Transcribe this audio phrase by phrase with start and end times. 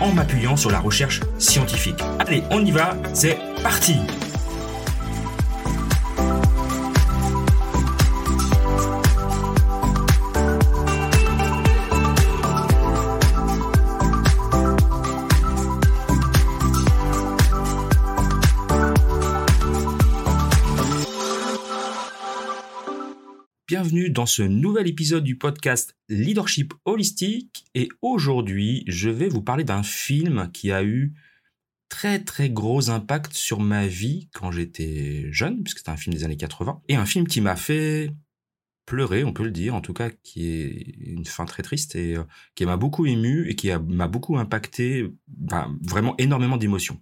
[0.00, 2.00] en m'appuyant sur la recherche scientifique.
[2.18, 3.96] Allez, on y va, c'est parti
[23.68, 29.64] Bienvenue dans ce nouvel épisode du podcast Leadership Holistique et aujourd'hui je vais vous parler
[29.64, 31.14] d'un film qui a eu
[31.88, 36.22] très très gros impact sur ma vie quand j'étais jeune, puisque c'était un film des
[36.22, 38.14] années 80, et un film qui m'a fait
[38.84, 42.16] pleurer, on peut le dire, en tout cas qui est une fin très triste et
[42.16, 42.22] euh,
[42.54, 45.12] qui m'a beaucoup ému et qui m'a beaucoup impacté,
[45.82, 47.00] vraiment énormément d'émotions.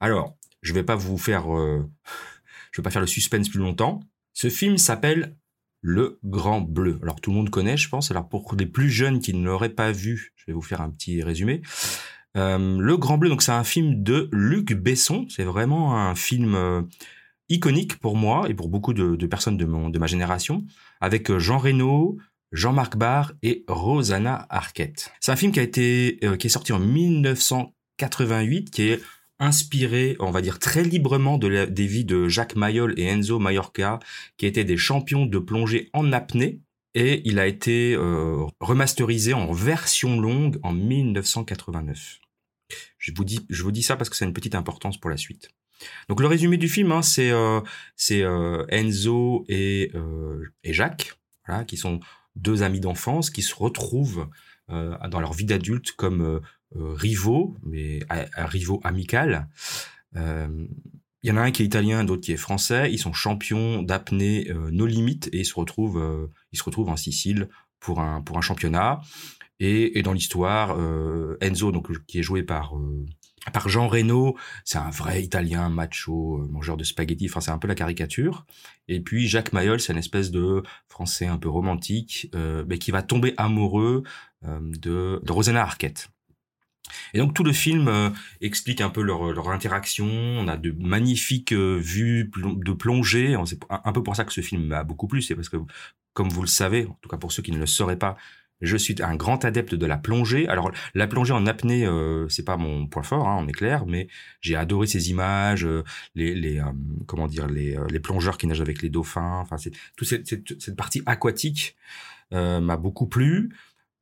[0.00, 1.88] Alors, je vais pas vous faire, euh,
[2.72, 4.00] je vais pas faire le suspense plus longtemps.
[4.32, 5.36] Ce film s'appelle
[5.82, 6.98] le Grand Bleu.
[7.02, 8.10] Alors tout le monde connaît, je pense.
[8.10, 10.88] Alors pour les plus jeunes qui ne l'auraient pas vu, je vais vous faire un
[10.90, 11.60] petit résumé.
[12.36, 15.26] Euh, le Grand Bleu, donc c'est un film de Luc Besson.
[15.28, 16.82] C'est vraiment un film euh,
[17.48, 20.64] iconique pour moi et pour beaucoup de, personnes de, mon, de ma génération,
[21.00, 22.16] avec euh, Jean Reno,
[22.52, 25.12] Jean-Marc Barr et Rosanna Arquette.
[25.20, 29.00] C'est un film qui a été qui est sorti en 1988, qui est
[29.42, 33.98] inspiré, on va dire très librement de des vies de Jacques Mayol et Enzo Mallorca,
[34.36, 36.60] qui étaient des champions de plongée en apnée.
[36.94, 42.20] Et il a été euh, remasterisé en version longue en 1989.
[42.98, 45.10] Je vous dis, je vous dis ça parce que ça a une petite importance pour
[45.10, 45.48] la suite.
[46.08, 47.60] Donc le résumé du film, hein, c'est euh,
[48.12, 49.90] euh, Enzo et,
[50.62, 51.18] et Jacques,
[51.66, 51.98] qui sont
[52.36, 54.28] deux amis d'enfance qui se retrouvent
[54.68, 56.40] dans leur vie d'adulte comme
[56.76, 59.48] rivaux, mais un rivaux amical.
[60.16, 60.66] Euh,
[61.22, 62.90] il y en a un qui est italien, d'autre qui est français.
[62.92, 66.96] Ils sont champions d'apnée euh, nos limites et ils se retrouvent, ils se retrouvent en
[66.96, 67.48] Sicile
[67.80, 69.00] pour un pour un championnat.
[69.60, 70.76] Et, et dans l'histoire,
[71.40, 72.74] Enzo, donc qui est joué par
[73.52, 77.28] par Jean Reno, c'est un vrai Italien macho, mangeur de spaghettis.
[77.28, 78.44] Enfin, c'est un peu la caricature.
[78.88, 82.32] Et puis Jacques Mayol, c'est une espèce de Français un peu romantique,
[82.66, 84.02] mais qui va tomber amoureux
[84.42, 86.11] de, de Rosanna Arquette.
[87.14, 88.10] Et donc tout le film euh,
[88.40, 90.06] explique un peu leur, leur, interaction.
[90.06, 93.36] On a de magnifiques euh, vues de plongée.
[93.46, 95.22] C'est un peu pour ça que ce film m'a beaucoup plu.
[95.22, 95.56] C'est parce que,
[96.12, 98.16] comme vous le savez, en tout cas pour ceux qui ne le sauraient pas,
[98.62, 100.48] je suis un grand adepte de la plongée.
[100.48, 103.86] Alors la plongée en apnée, euh, c'est pas mon point fort, hein, on est clair,
[103.86, 104.08] mais
[104.40, 105.82] j'ai adoré ces images, euh,
[106.14, 106.62] les,
[107.06, 109.38] comment dire, les, plongeurs qui nagent avec les dauphins.
[109.40, 111.76] Enfin, c'est toute cette, partie aquatique
[112.30, 113.50] m'a beaucoup plu.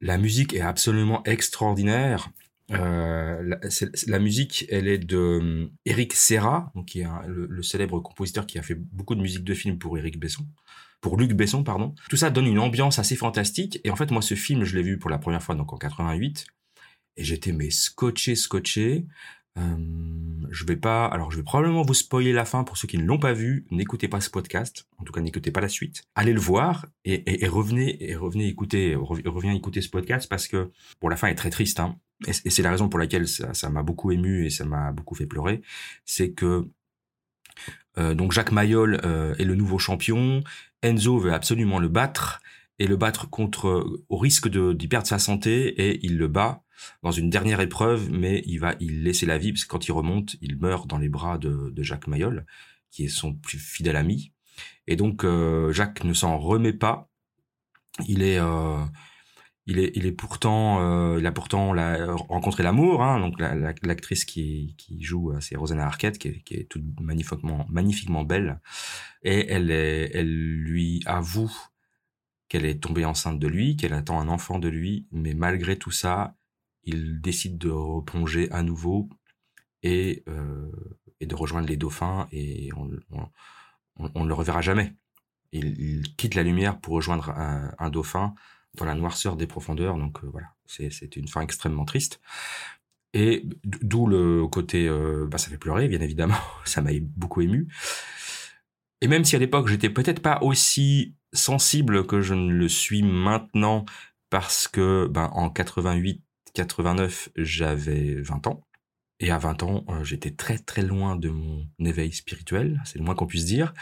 [0.00, 2.30] La musique est absolument extraordinaire.
[2.72, 3.56] Euh,
[4.06, 8.58] la, musique, elle est de euh, Eric Serra, donc qui est le, célèbre compositeur qui
[8.58, 10.46] a fait beaucoup de musique de film pour Eric Besson,
[11.00, 11.94] pour Luc Besson, pardon.
[12.10, 13.80] Tout ça donne une ambiance assez fantastique.
[13.84, 15.76] Et en fait, moi, ce film, je l'ai vu pour la première fois donc en
[15.76, 16.46] 88,
[17.18, 19.06] et j'étais mais scotché, scotché.
[19.58, 19.76] Euh,
[20.50, 23.04] je vais pas, alors je vais probablement vous spoiler la fin pour ceux qui ne
[23.04, 23.66] l'ont pas vu.
[23.70, 26.04] N'écoutez pas ce podcast, en tout cas n'écoutez pas la suite.
[26.14, 31.08] Allez le voir et revenez et revenez écouter, reviens écouter ce podcast parce que bon
[31.08, 31.80] la fin est très triste.
[31.80, 31.98] Hein.
[32.26, 35.26] Et, c'est la raison pour laquelle ça m'a beaucoup ému et ça m'a beaucoup fait
[35.26, 35.62] pleurer,
[36.04, 36.68] c'est que
[37.98, 40.42] euh, donc Jacques Mayol euh, est le nouveau champion.
[40.82, 42.40] Enzo veut absolument le battre
[42.78, 46.62] et le battre contre au risque d'y perdre sa santé et il le bat
[47.02, 49.92] dans une dernière épreuve, mais il va il laisser la vie parce que quand il
[49.92, 52.44] remonte, il meurt dans les bras de, de Jacques Mayol,
[52.90, 54.32] qui est son plus fidèle ami.
[54.86, 57.08] Et donc euh, Jacques ne s'en remet pas.
[58.06, 58.84] Il est euh,
[59.66, 63.02] il est, il est pourtant, euh, il a pourtant la, rencontré l'amour.
[63.02, 63.40] Hein, donc
[63.82, 68.22] l'actrice qui, qui joue, euh, c'est Rosanna Arquette, qui est, qui est toute magnifiquement, magnifiquement
[68.22, 68.60] belle,
[69.22, 71.52] et elle, est, elle lui avoue
[72.48, 75.90] qu'elle est tombée enceinte de lui, qu'elle attend un enfant de lui, mais malgré tout
[75.90, 76.36] ça,
[76.84, 79.08] il décide de replonger à nouveau
[79.82, 80.70] et, euh,
[81.18, 82.88] et de rejoindre les dauphins et on,
[83.96, 84.94] on, ne le reverra jamais.
[85.50, 88.34] Il, quitte la lumière pour rejoindre un dauphin
[88.84, 89.96] la noirceur des profondeurs.
[89.96, 92.20] Donc euh, voilà, c'est une fin extrêmement triste.
[93.14, 97.68] Et d'où le côté, euh, bah, ça fait pleurer, bien évidemment, ça m'a beaucoup ému.
[99.00, 103.02] Et même si à l'époque j'étais peut-être pas aussi sensible que je ne le suis
[103.02, 103.84] maintenant,
[104.30, 106.22] parce que ben, en 88,
[106.54, 108.65] 89, j'avais 20 ans.
[109.18, 113.04] Et à 20 ans, euh, j'étais très très loin de mon éveil spirituel, c'est le
[113.04, 113.72] moins qu'on puisse dire.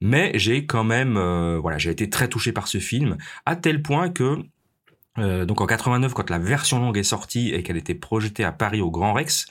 [0.00, 3.16] Mais j'ai quand même, euh, voilà, j'ai été très touché par ce film,
[3.46, 4.38] à tel point que,
[5.18, 8.52] euh, donc en 89, quand la version longue est sortie et qu'elle était projetée à
[8.52, 9.46] Paris au Grand Rex,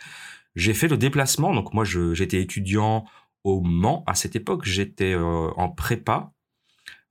[0.56, 1.54] j'ai fait le déplacement.
[1.56, 3.06] Donc moi, j'étais étudiant
[3.44, 6.32] au Mans à cette époque, j'étais en prépa,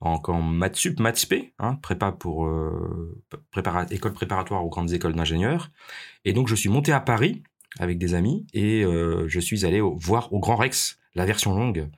[0.01, 1.27] en, en maths sup, maths
[1.59, 2.49] hein, prépa pour
[3.91, 5.71] école préparatoire aux grandes écoles d'ingénieurs.
[6.25, 7.43] Et donc je suis monté à Paris
[7.79, 11.89] avec des amis et euh, je suis allé voir au Grand Rex la version longue.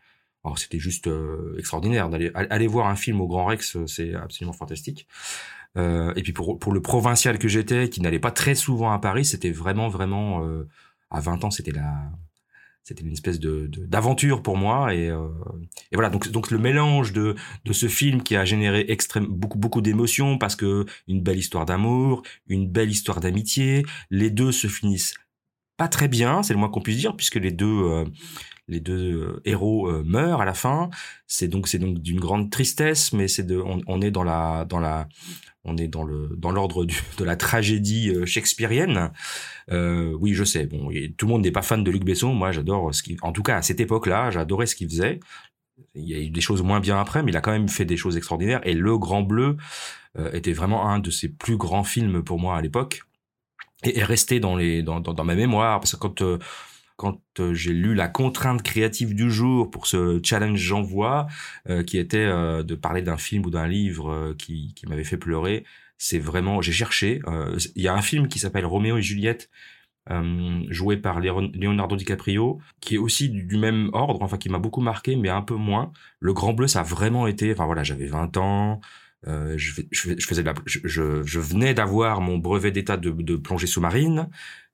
[0.44, 4.14] Alors c'était juste euh, extraordinaire d'aller aller voir un film au Grand Rex, euh, c'est
[4.14, 5.06] absolument fantastique.
[5.76, 9.24] et puis pour pour le provincial que j'étais, qui n'allait pas très souvent à Paris,
[9.24, 10.46] c'était vraiment vraiment
[11.10, 11.90] à 20 ans, c'était la
[12.84, 17.36] c'était une espèce de d'aventure pour moi et, et voilà donc donc le mélange de
[17.64, 21.64] de ce film qui a généré extrême beaucoup beaucoup d'émotions parce que une belle histoire
[21.64, 25.14] d'amour une belle histoire d'amitié les deux se finissent
[25.82, 28.04] pas très bien, c'est le moins qu'on puisse dire, puisque les deux euh,
[28.68, 30.90] les deux euh, héros euh, meurent à la fin.
[31.26, 34.78] C'est donc c'est donc d'une grande tristesse, mais c'est de on, est dans la dans
[34.78, 35.08] la
[35.64, 36.84] on est dans le dans l'ordre
[37.18, 39.10] de la tragédie shakespearienne.
[39.68, 40.66] oui, je sais.
[40.66, 40.88] Bon,
[41.18, 42.32] tout le monde n'est pas fan de Luc Besson.
[42.32, 45.18] Moi, j'adore ce qui, en tout cas à cette époque-là, j'adorais ce qu'il faisait.
[45.96, 47.84] Il y a eu des choses moins bien après, mais il a quand même fait
[47.84, 48.60] des choses extraordinaires.
[48.62, 49.56] Et Le Grand Bleu
[50.32, 53.02] était vraiment un de ses plus grands films pour moi à l'époque
[53.84, 56.38] et est resté dans les dans, dans, ma mémoire parce que quand euh,
[56.96, 61.26] quand euh, j'ai lu la contrainte créative du jour pour ce challenge j'envoie
[61.68, 65.64] euh, qui était de parler d'un film ou d'un livre qui, qui m'avait fait pleurer
[65.98, 67.20] c'est vraiment j'ai cherché
[67.74, 69.50] il y a un film qui s'appelle Roméo et Juliette
[70.68, 75.16] joué par Leonardo DiCaprio qui est aussi du, même ordre enfin qui m'a beaucoup marqué
[75.16, 75.92] mais un peu moins.
[76.20, 78.80] Le Grand Bleu ça a vraiment été enfin voilà j'avais 20 ans
[79.26, 83.66] euh, je, je, je, faisais je, je, venais d'avoir mon brevet d'état de, de, plongée
[83.66, 84.28] sous-marine.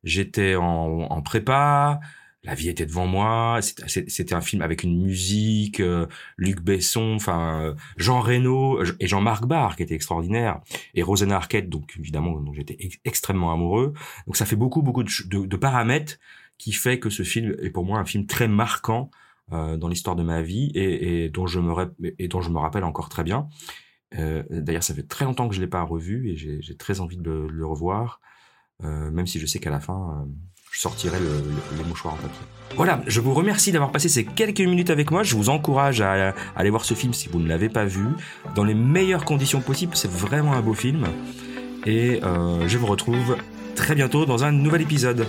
[0.05, 2.01] J'étais en, en, prépa.
[2.45, 3.59] La vie était devant moi.
[3.61, 6.07] C'était un film avec une musique, euh,
[6.37, 10.61] Luc Besson, enfin euh, Jean Reno et Jean-Marc Barr qui était extraordinaire
[10.95, 13.93] et Rosanna Arquette, donc évidemment dont j'étais extrêmement amoureux.
[14.27, 16.19] Donc ça fait beaucoup beaucoup de, de, paramètres
[16.59, 19.11] qui fait que ce film est pour moi un film très marquant
[19.53, 21.73] euh, dans l'histoire de ma vie et, et, dont je me
[22.19, 23.49] et dont je me rappelle encore très bien.
[24.19, 27.17] Euh, d'ailleurs, ça fait très longtemps que je l'ai pas revu et j'ai très envie
[27.17, 28.21] de le, revoir,
[28.85, 30.31] euh, même si je sais qu'à la fin, euh,
[30.71, 32.41] je sortirai le, le, les mouchoirs en papier.
[32.77, 35.23] Voilà, je vous remercie d'avoir passé ces quelques minutes avec moi.
[35.23, 38.07] Je vous encourage à, à aller voir ce film si vous ne l'avez pas vu,
[38.55, 39.97] dans les meilleures conditions possibles.
[39.97, 41.07] C'est vraiment un beau film.
[41.87, 43.37] Et je vous retrouve
[43.75, 45.27] très bientôt dans un nouvel épisode.